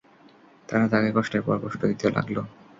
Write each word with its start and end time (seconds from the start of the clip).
তারা 0.69 0.85
তাকে 0.93 1.09
কষ্টের 1.15 1.41
পর 1.43 1.55
কষ্ট 1.63 1.81
দিতে 1.85 2.05
লাগল। 2.09 2.37